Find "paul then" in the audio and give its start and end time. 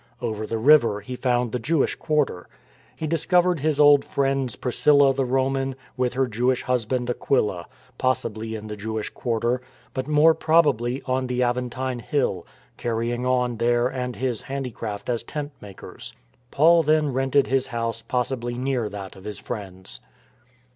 16.49-17.13